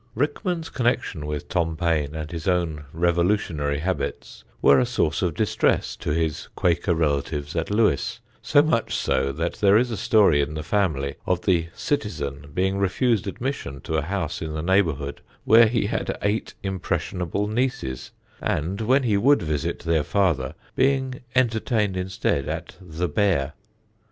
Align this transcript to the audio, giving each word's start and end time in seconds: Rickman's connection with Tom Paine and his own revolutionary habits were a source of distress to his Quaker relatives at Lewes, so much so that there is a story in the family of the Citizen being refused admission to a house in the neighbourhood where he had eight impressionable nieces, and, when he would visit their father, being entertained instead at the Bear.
Rickman's 0.15 0.69
connection 0.71 1.27
with 1.27 1.47
Tom 1.47 1.77
Paine 1.77 2.15
and 2.15 2.31
his 2.31 2.47
own 2.47 2.85
revolutionary 2.91 3.77
habits 3.77 4.43
were 4.59 4.79
a 4.79 4.83
source 4.87 5.21
of 5.21 5.35
distress 5.35 5.95
to 5.97 6.09
his 6.09 6.47
Quaker 6.55 6.95
relatives 6.95 7.55
at 7.55 7.69
Lewes, 7.69 8.19
so 8.41 8.63
much 8.63 8.95
so 8.95 9.31
that 9.31 9.53
there 9.61 9.77
is 9.77 9.91
a 9.91 9.97
story 9.97 10.41
in 10.41 10.55
the 10.55 10.63
family 10.63 11.17
of 11.27 11.41
the 11.43 11.67
Citizen 11.75 12.47
being 12.51 12.79
refused 12.79 13.27
admission 13.27 13.79
to 13.81 13.93
a 13.97 14.01
house 14.01 14.41
in 14.41 14.53
the 14.53 14.63
neighbourhood 14.63 15.21
where 15.45 15.67
he 15.67 15.85
had 15.85 16.17
eight 16.23 16.55
impressionable 16.63 17.45
nieces, 17.47 18.09
and, 18.41 18.81
when 18.81 19.03
he 19.03 19.17
would 19.17 19.43
visit 19.43 19.81
their 19.81 20.01
father, 20.03 20.55
being 20.75 21.21
entertained 21.35 21.95
instead 21.95 22.47
at 22.47 22.75
the 22.81 23.07
Bear. 23.07 23.53